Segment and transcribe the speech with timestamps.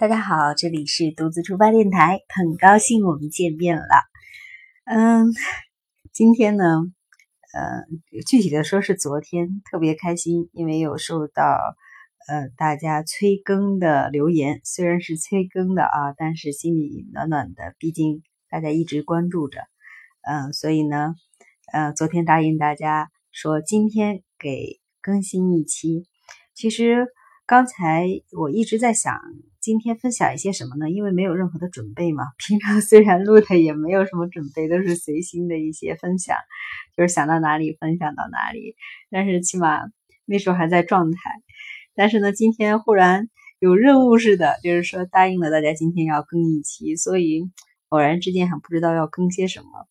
[0.00, 3.84] 大家好，这里是独自出发电台，很高兴我们见面了。
[4.84, 5.26] 嗯，
[6.12, 6.64] 今天呢，
[7.52, 7.82] 呃，
[8.24, 11.42] 具体的说是昨天，特别开心，因为有受到
[12.28, 19.62] 呃大家催更的留言，虽然是催更的啊，但是心里暖暖的，毕竟大家一直关注着，
[20.22, 21.16] 嗯，所以呢，
[21.72, 26.06] 呃，昨天答应大家说今天给更新一期，
[26.54, 27.08] 其实。
[27.48, 28.06] 刚才
[28.38, 29.18] 我一直在想，
[29.58, 30.90] 今天分享一些什么呢？
[30.90, 32.24] 因为没有任何的准备嘛。
[32.36, 36.36] 平常虽然录的也没有什么准备，都是随心的一些分享，
[36.94, 38.76] 就是想到哪里分享到哪里。
[39.10, 39.80] 但是起码
[40.26, 41.18] 那时候还在状态。
[41.94, 47.44] 但是呢，今天忽然有任务似的，就是说答应了大家今天要更一期，所以
[47.88, 49.88] 偶然之间还不知道要更些什么。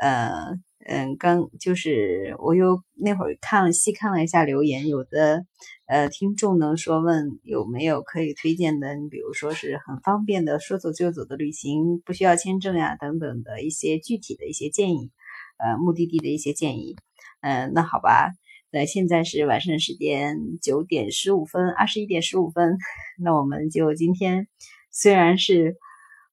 [0.00, 0.56] 呃。
[0.88, 5.44] 嗯，刚就是我又那会儿看了细看了一下留言，有的
[5.86, 15.10] 呃听众呢说问有没有可以推荐的，你比如说是很方便的说走就走的旅行，不需要签证呀等等的一些具体的一些建议，
[15.58, 16.94] 呃目的地的一些建议。
[17.40, 18.30] 嗯，那好吧，
[18.70, 22.78] 那现在是晚上时间九点十五分，二十一点十五分，
[23.18, 24.46] 那我们就今天
[24.92, 25.76] 虽然是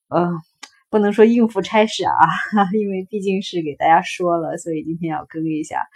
[0.10, 0.30] 呃。
[0.94, 2.14] 不能说应付差事啊，
[2.80, 5.88] 因为毕竟是给大家说了，所以今天要更一下。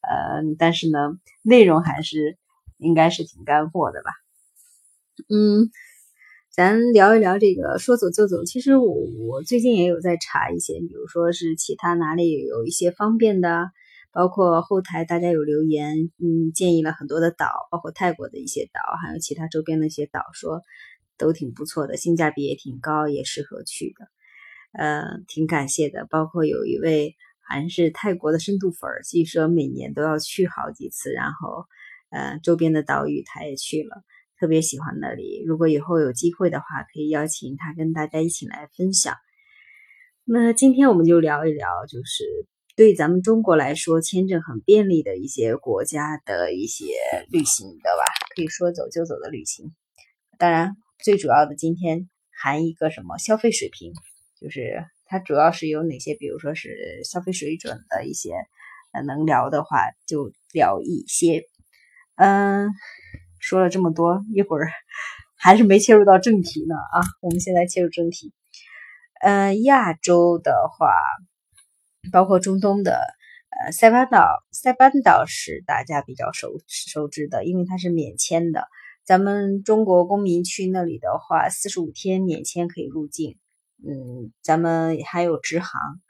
[0.00, 0.98] 呃，但是呢，
[1.42, 2.36] 内容还是
[2.78, 4.10] 应该是挺干货的吧。
[5.28, 5.70] 嗯，
[6.50, 8.44] 咱聊一聊这个说走就走。
[8.44, 8.92] 其实我
[9.28, 13.70] 我最近也有在查一些，比如说是其他哪里有一些方便的，
[14.10, 20.62] 包括后台大家有留言，嗯，建议了很多的岛，包括泰国的一些岛，还有其他周边的一些岛，说
[21.16, 24.08] 都挺不错的，性价比也挺高，也适合去的。
[24.72, 26.06] 呃，挺感谢的。
[26.10, 31.12] 包括有一位还是泰国的深度粉儿，据说每年都要去好几次。
[31.12, 31.66] 然后，
[32.10, 34.02] 呃，周边的岛屿他也去了，
[34.38, 35.42] 特别喜欢那里。
[35.46, 39.14] 如果以后有机会的话，可以邀请他跟大家一起来分享。
[40.24, 42.24] 那今天我们就聊一聊，就是
[42.76, 46.84] 对咱们中国来说签证很便利的一些国家的一些
[47.28, 49.74] 旅行的吧，可以说走就走的旅行。
[50.38, 53.92] 当然，最主要的今天含一个什么消费水平。
[54.42, 58.32] 就是它主要是有哪些，比如说是消费水准的一些，
[58.92, 61.44] 呃，能聊的话就聊一些。
[62.16, 62.70] 嗯，
[63.38, 64.68] 说了这么多，一会儿
[65.38, 67.00] 还是没切入到正题呢啊！
[67.20, 68.32] 我们现在切入正题。
[69.20, 70.92] 嗯，亚洲的话，
[72.12, 73.00] 包括中东的，
[73.64, 78.66] 呃，塞班岛，塞班岛是大家比较熟熟知的，因为它是免签的。
[79.04, 83.36] 咱们中国公民去那里的话，四十五天免签可以入境。
[83.84, 86.00] 嗯，咱们还有直航，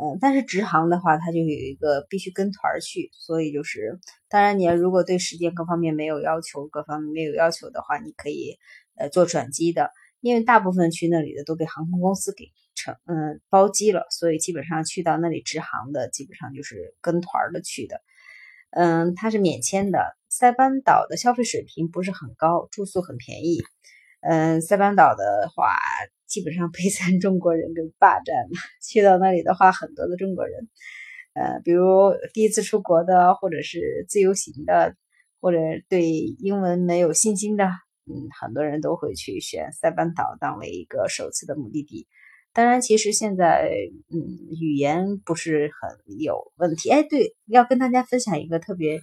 [0.00, 3.98] 嗯，但是直航的话，它就有一个必须跟团去，所以就是，
[4.28, 8.58] 当然你要如果对时间各方面没有要求，各方面没有要求的话，你可以
[8.96, 18.02] 呃做转机的，因为大部分去那里的都被航空公司给成嗯包机了，所以基本上去到那里直航的基本上就是跟团的去的，
[18.70, 23.62] 嗯，它是免签的，塞班岛的消费水平不是很高，住宿很便宜。
[24.28, 25.76] 嗯，塞班岛的话，
[26.26, 28.50] 基本上被咱中国人给霸占了。
[28.82, 30.68] 去到那里的话，很多的中国人，
[31.34, 34.96] 呃，比如第一次出国的，或者是自由行的，
[35.40, 37.66] 或者对英文没有信心的，
[38.06, 42.08] 嗯，很多人都会去选塞班岛当为一个首次的目的地。
[42.52, 43.70] 当然，其实现在，
[44.10, 44.18] 嗯，
[44.60, 46.90] 语言不是很有问题。
[46.90, 49.02] 哎，对，要跟大家分享一个特别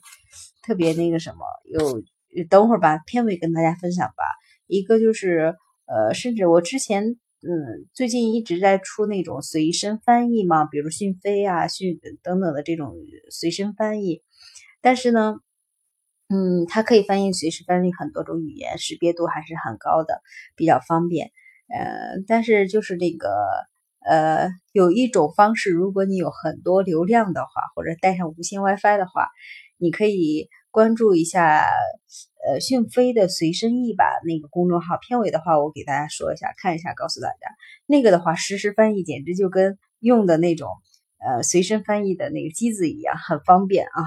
[0.63, 2.03] 特别那个什么，有
[2.50, 4.23] 等会儿把片尾跟大家分享吧。
[4.68, 12.96] 一个就是，呃，甚至我之前，嗯，最近一直在出那种随身翻译嘛，比如讯飞啊、讯等等的这种
[13.29, 14.22] 随身翻译。
[14.81, 15.35] 但是呢，
[16.29, 20.22] 嗯，它可以翻译随时翻译很多种语言，识别度还是很高的，
[20.56, 21.31] 比较方便。
[21.68, 23.29] 呃，但是就是那个，
[24.06, 29.28] 呃，有一种方式，如果你有很多流量的话，或者带上无线 WiFi 的话，
[29.78, 30.50] 你可以。
[30.73, 31.63] 关注一下，
[32.47, 34.97] 呃，讯飞的随身译吧那个公众号。
[34.97, 37.35] 片尾的话，我给大家说一下，看一下，告诉大家，
[37.85, 40.67] 那个的话，实时翻译简直就跟用的那种，
[41.20, 44.02] 呃，随身翻译的那个机子一样，很方便啊。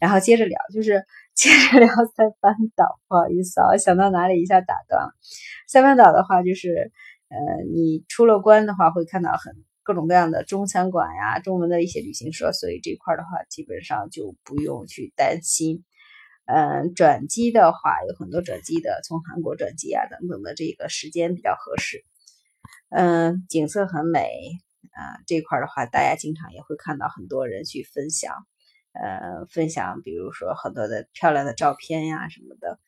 [0.00, 1.04] 然后接着聊，就是
[1.34, 2.98] 接着聊塞班岛。
[3.06, 5.12] 不好意思啊，想到哪里一下打断了。
[5.68, 6.92] 塞班岛的话，就是，
[7.28, 7.36] 呃，
[7.70, 9.52] 你出了关的话，会看到很。
[9.84, 15.84] 各种各样的中餐馆呀，中文的一些旅行社，所以这块的话，基本上就不用去担心。
[16.46, 22.04] 嗯，转机的话有很多转机的，从韩国转机啊等等的，这个时间比较合适。
[22.90, 24.28] 嗯，景色很美
[24.92, 28.34] 啊，这块的话，大家经常也会看到很多人去分享，
[28.92, 32.78] 呃，分享比如说很多的漂亮的照片呀什么的。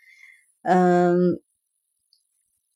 [0.62, 1.40] 嗯，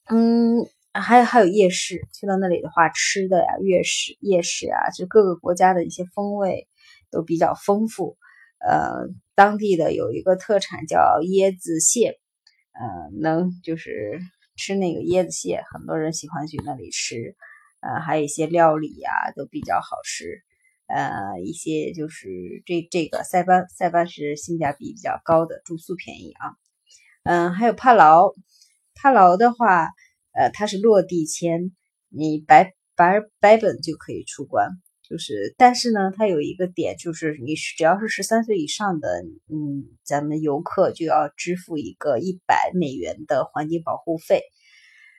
[0.09, 6.67] 嗯，还有还有夜市，去到那里的话，吃的呀，夜市夜市啊，就各个国家的一些风味
[7.11, 8.17] 都比较丰富。
[8.59, 12.19] 呃，当地的有一个特产叫椰子蟹，
[12.73, 14.21] 呃，能就是
[14.57, 17.37] 吃那个椰子蟹，很多人喜欢去那里吃。
[17.81, 20.43] 呃，还有一些料理呀，都比较好吃。
[20.87, 22.29] 呃，一些就是
[22.67, 26.53] 这这个塞班，塞班是性价比比较高的，住宿便宜啊。
[27.23, 28.35] 嗯，还有帕劳，
[28.95, 29.89] 帕劳的话，
[30.33, 31.73] 呃，它是落地签，
[32.09, 34.69] 你白白白本就可以出关。
[35.03, 39.09] 就是，但是呢，它有一个点，就是你只要是十三岁以上的，
[39.49, 44.43] 嗯，咱们游客就要支付一个一百美元的环境保护费。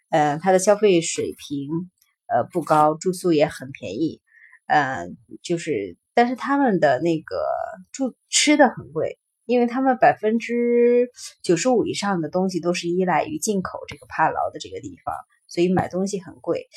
[0.09, 1.89] 呃，它的消费水平。
[2.33, 4.21] 呃，不高，住宿也很便宜，
[4.65, 5.05] 呃，
[5.43, 7.43] 就是，但是他们的那个
[7.91, 9.19] 住吃的很贵，
[9.51, 11.09] 因为他们百分之
[11.43, 15.13] 九十五以上的东西都是依赖于进口这个帕劳的这个地方，
[15.47, 16.67] 所以买东西很贵。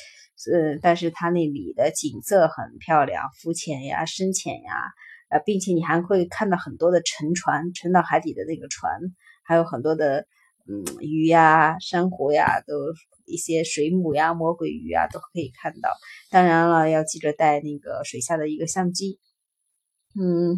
[0.51, 4.73] 呃，但是它那里的景色很漂亮，浮潜呀、深潜呀，
[5.29, 8.91] 呃，并且你还会看到很多的沉船，沉到海底的那个船，
[9.43, 10.27] 还有很多的
[10.67, 12.73] 嗯鱼呀、珊瑚呀都。
[13.27, 15.89] 一些水母呀、魔鬼鱼啊都可以看到。
[16.29, 19.17] 当然了，要记着带那个水下的一个相机。
[20.13, 20.55] 嗯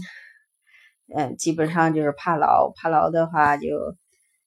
[1.15, 3.67] 嗯，基本上就是帕劳，帕劳的话就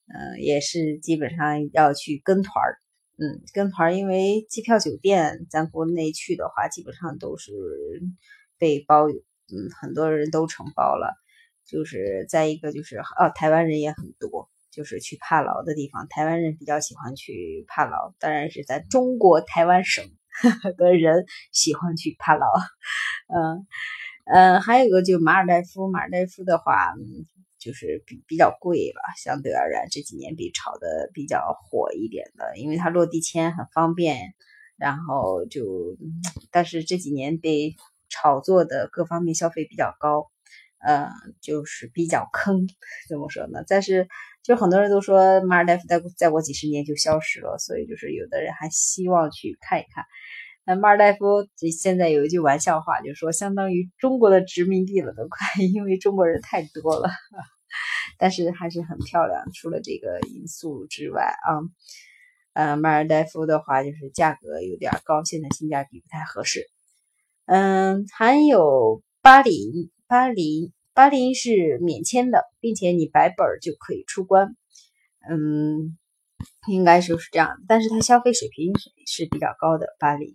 [0.09, 2.79] 嗯也是基本上要去跟团儿。
[3.19, 7.53] 嗯，跟团儿，因为机票、酒店，咱国内去的话，基本上都是
[8.59, 11.15] 被包，嗯，很多人都承包了。
[11.67, 14.49] 就是再一个就是哦，台湾人也很多。
[14.73, 20.05] 就是去帕劳的地方，台湾人比较喜欢去帕劳，当然是在中国台湾省
[20.79, 22.47] 的人喜欢去帕劳。
[23.35, 23.67] 嗯
[24.25, 26.95] 嗯，还有一个就马尔代夫，马尔代夫的话，
[27.59, 34.35] 就是比比较贵吧，相对而言这几年比炒的比较火一点的，因为它落地签很方便，
[34.77, 35.97] 然后就，
[36.51, 37.77] 但是这几年被
[38.09, 40.31] 炒作的各方面消费比较高，
[40.79, 41.09] 呃，
[41.41, 42.69] 就是比较坑，
[43.09, 43.65] 怎么说呢？
[43.67, 44.09] 但是。
[44.43, 50.07] 就很多人都说马尔代夫再再过几十年就消失了，所以就是有的人还希望去看一看。
[50.65, 57.11] 那马尔代夫这现在有一句玩笑话，就说相当于中国的殖民地了都快， 因为中国人太多了。
[58.19, 61.61] 但是还是很漂亮，除了这个因素之外啊，
[62.53, 66.67] 呃，马尔代夫的话就是价格有点高，现在性价比不太合适。
[67.47, 70.73] 嗯，还有巴黎，巴黎。
[70.93, 74.57] 巴林是免签的，并且你白本就可以出关，
[75.31, 75.97] 嗯，
[76.69, 77.57] 应该就是这样。
[77.69, 78.73] 但是它消费水平
[79.07, 80.29] 是比较高的，巴林，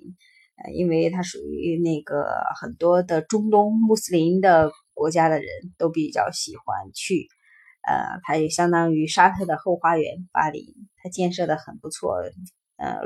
[0.64, 2.26] 呃，因为它属于那个
[2.60, 5.48] 很多的中东穆斯林的国家的人
[5.78, 7.28] 都比较喜欢去，
[7.88, 10.28] 呃，它也相当于沙特的后花园。
[10.32, 10.66] 巴林
[11.02, 12.16] 它建设的很不错，
[12.78, 13.00] 呃，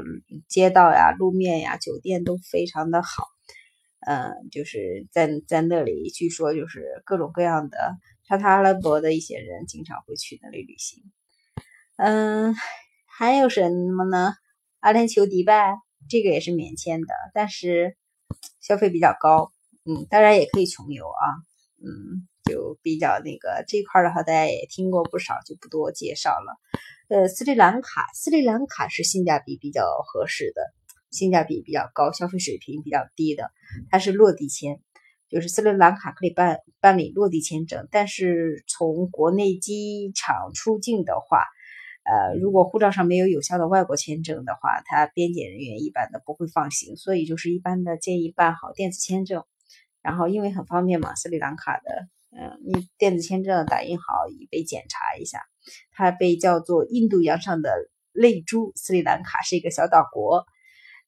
[0.47, 3.25] 街道呀、路面呀、酒店都非常的好。
[4.01, 7.97] 嗯，就是在在那里，据说就是各种各样的
[8.27, 11.03] 沙特阿拉伯的一些人经常会去那里旅行。
[11.97, 12.55] 嗯，
[13.19, 14.33] 还有什么呢？
[14.79, 15.75] 阿联酋迪拜
[16.07, 17.97] 这个也是免签的，但是
[18.61, 19.51] 消费比较高。
[19.83, 21.25] 嗯，当然也可以穷游啊。
[21.83, 26.57] 嗯，就比较那个这块的话，大家也听过不少，就不多介绍了。
[27.09, 30.61] 呃，斯里兰卡，斯里兰卡是性价比比较合适的。
[31.11, 33.51] 性价比比较高，消费水平比较低的，
[33.89, 34.79] 它是落地签，
[35.27, 41.43] 就是斯里兰卡可以办办理落地签证，但是从国内机场出境的话，
[42.03, 49.43] 呃，如果护照上没有有效的外国签证的话，它边检人员一般的不会放行，所以就是一般的建议办好电子签证，
[50.01, 55.41] 然后因为很方便嘛，斯里兰卡的，嗯，你电子签证打印好已被检查一下，
[55.91, 60.45] 它被叫做印度洋上的泪珠，斯里兰卡是一个小岛国。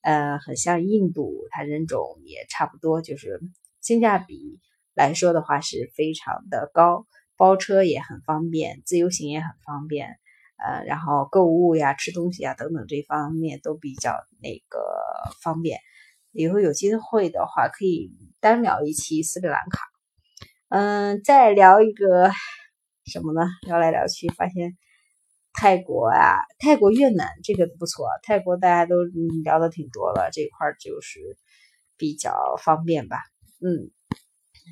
[0.04, 3.40] 呃，很像印度，它人种也差不多，就是
[3.82, 4.60] 性价比
[4.96, 7.06] 来说的话是非常的高，
[7.38, 10.18] 包车也很方便，自由行也很方便，
[10.64, 14.80] 呃，然后购物呀、吃东西啊等等这方面都比较那个
[15.42, 15.80] 方便。
[16.32, 19.82] 以后有机会的话，可以单聊一期斯里兰卡。
[20.70, 22.32] 嗯，再聊一个
[23.06, 23.42] 什么呢？
[23.68, 24.78] 聊来聊去发现。
[25.54, 28.08] 泰国啊，泰国、越南这个不错。
[28.24, 28.96] 泰国大家都
[29.44, 31.20] 聊的挺多了，这块就是
[31.98, 33.18] 比较方便吧。
[33.60, 33.92] 嗯，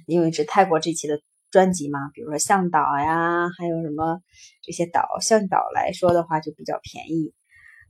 [0.07, 1.19] 因为是泰国这期的
[1.51, 4.21] 专辑嘛，比如说向导呀，还有什么
[4.61, 7.33] 这些岛，向导来说的话就比较便宜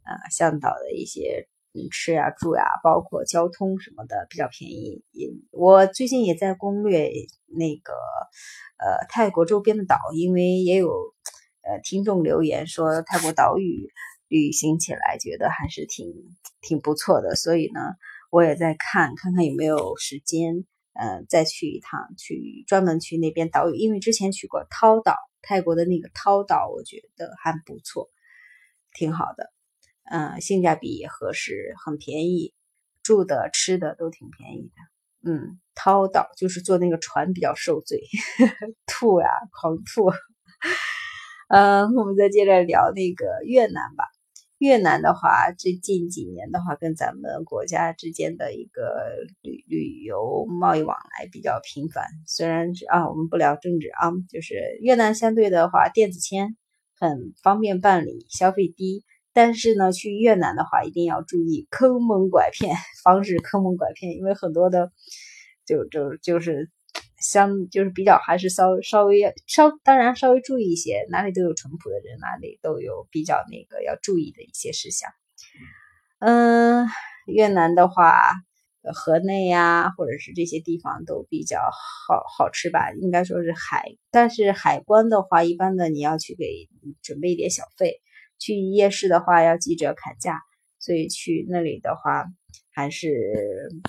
[0.03, 0.29] 啊。
[0.31, 5.03] 向导的一些嗯吃呀、住呀，包括交通什么的比较便宜。
[5.11, 7.11] 也我最近也在攻略
[7.47, 7.93] 那个
[8.77, 10.89] 呃泰国周边的岛，因为也有。
[11.61, 13.89] 呃，听众留言说泰国岛屿
[14.29, 16.07] 旅行起来觉得还是挺
[16.61, 17.81] 挺不错的，所以呢，
[18.31, 20.65] 我也在看看看有没有时间，
[21.01, 28.09] 嗯，再去一趟，去专门去那边岛屿，因为之前去过涛岛，泰国的那个涛岛，我觉得还不错，
[28.93, 29.53] 挺好的，
[30.11, 32.53] 嗯，性价比也合适，很便宜，
[33.01, 38.01] 住的吃的都挺便宜的，嗯，涛岛就是坐那个船比较受罪，
[38.37, 40.11] 呵 呵吐呀，狂吐。
[41.47, 44.03] 嗯， 我们再接着聊那个越南吧。
[44.59, 48.93] 越南的话，最近几年的话，跟咱们国家之间的一个
[49.41, 52.05] 旅旅游贸易往来比较频繁。
[52.27, 56.57] 虽然是啊，我们不聊政治啊，就是越南相对的话，电子签
[56.99, 59.03] 很方便办理，消费低。
[59.31, 64.91] 但是呢，去越南的话，一定要注意坑蒙拐骗，防止坑蒙拐骗，因为很多的
[65.65, 66.69] 就就就是。
[67.21, 75.09] 相就是比较还是稍稍微稍当然稍微注意一些，哪里都有淳朴的人，哪里都有比较那个要注意的一些事项。
[76.19, 76.87] 嗯，
[77.27, 78.33] 越南的话，
[78.93, 83.85] 河内呀，或者是这些地方都比较好好吃吧，应该说是海。
[84.11, 86.67] 但是海关的话，一般的你要去给
[87.01, 88.01] 准备一点小费。
[88.37, 90.39] 去夜市的话，要记着砍价。
[90.79, 92.25] 所以去那里的话。
[92.71, 93.09] 还是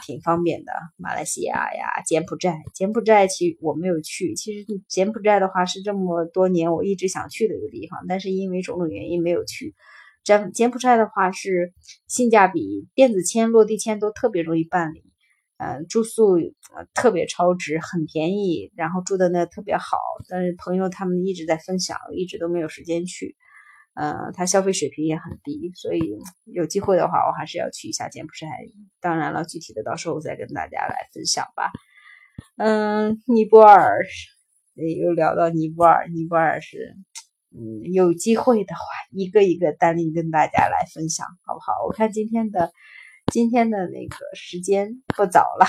[0.06, 0.72] 挺方便的。
[0.96, 4.34] 马来西亚呀，柬埔寨，柬埔寨其我没有去。
[4.34, 9.74] 其实柬埔寨的话是这么多年我一直想去的一个地方，但是因为种种原因没有去。
[10.22, 11.72] 柬柬埔寨的话是
[12.06, 15.02] 性价比，电子签、落地签都特别容易办理，
[15.56, 16.36] 嗯，住宿
[16.94, 19.96] 特别超值，很便宜，然后住的那特别好。
[20.28, 23.34] 但是朋友他们一直在分享，一直都没有时间去。
[23.92, 26.00] 呃，它消费水平也很低，所以
[26.44, 28.48] 有机会的话，我还是要去一下柬埔寨。
[29.00, 31.70] 当然了，具体的到时候再跟大家来分享吧。
[32.56, 33.98] 嗯，尼泊尔，
[34.74, 36.94] 又聊到尼泊尔，尼泊尔是，
[37.50, 38.80] 嗯，有机会的话，
[39.10, 41.84] 一个一个单拎跟大家来分享，好不好？
[41.86, 42.70] 我看今天的
[43.32, 45.66] 今天的那个时间不早了，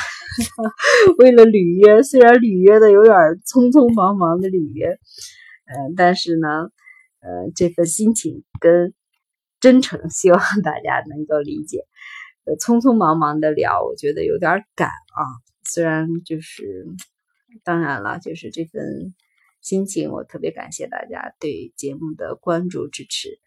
[1.18, 4.92] 为了履约，虽然履约的有点匆匆忙忙的履约，
[5.66, 6.70] 嗯，但是呢。
[7.22, 8.94] 呃，这份心情跟
[9.60, 11.86] 真诚，希望大家能够理解。
[12.46, 15.22] 呃，匆匆忙忙的聊，我觉得有点赶啊。
[15.64, 16.88] 虽然就是，
[17.64, 19.14] 当然了，就是这份
[19.62, 23.40] 心情，我特别感谢大家对节目的关注支持。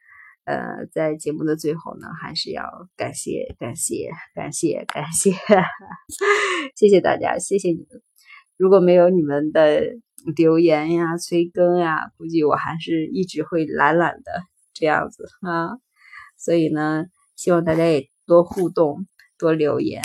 [0.45, 5.33] 呃，在节目的最后呢，还是要感谢、感谢、感谢、感谢，
[6.77, 8.03] 谢谢大家，谢谢你们。
[8.57, 9.83] 如果没有你们的，
[10.37, 15.79] 留言呀，催更呀，估计我还是一直会懒懒的这样子啊。
[16.37, 19.07] 所以呢，希望大家也多互动，
[19.39, 20.03] 多留言。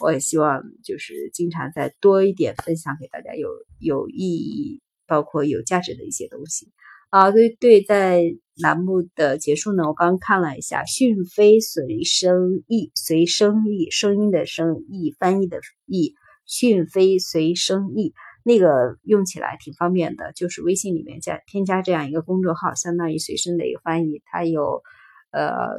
[0.00, 6.72] 我也希望就是经常再多一点分享给大家有有意义、包括有价值的一些东西
[7.10, 7.30] 啊。
[7.30, 8.22] 对对，在
[8.60, 16.14] 栏目的结束呢，我刚看了一下，讯飞随声译，随声译，声音的声译，翻译的译，
[16.46, 18.12] 讯飞随声译。
[18.48, 24.22] 那个用起来挺方便的，就是微信里面加添加这样一个公众号，相当于随身的一个翻译。
[24.24, 24.84] 它有
[25.32, 25.74] 呃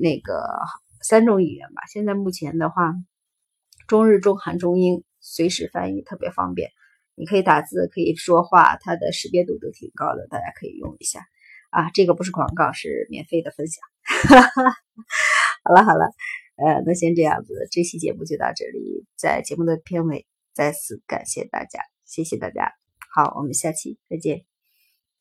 [0.00, 0.46] 那个
[1.02, 1.82] 三种语言吧。
[1.92, 2.94] 现在目前的话，
[3.88, 6.70] 中日、中韩、中英随时翻译特别方便。
[7.16, 11.26] 你可以打字，可以说话，它的识别度都挺高的，大家可以用一下
[11.70, 11.90] 啊。
[11.92, 13.82] 这个不是广告，是免费的分享。
[15.64, 16.04] 好了好了，
[16.54, 20.29] 呃，那先这样子，这期节目就到这里，在节目的片尾。
[20.60, 22.74] 再次感谢大家，谢谢大家。
[23.14, 24.49] 好，我们下期再见。